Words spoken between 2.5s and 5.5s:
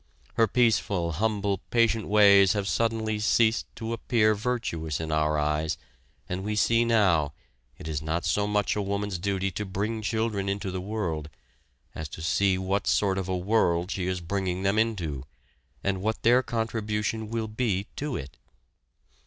have suddenly ceased to appear virtuous in our